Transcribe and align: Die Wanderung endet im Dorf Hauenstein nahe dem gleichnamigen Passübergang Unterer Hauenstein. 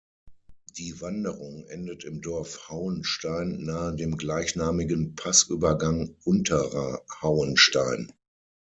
Die 0.79 0.99
Wanderung 0.99 1.67
endet 1.67 2.05
im 2.05 2.21
Dorf 2.21 2.69
Hauenstein 2.69 3.61
nahe 3.61 3.95
dem 3.95 4.17
gleichnamigen 4.17 5.13
Passübergang 5.13 6.15
Unterer 6.23 7.03
Hauenstein. 7.21 8.11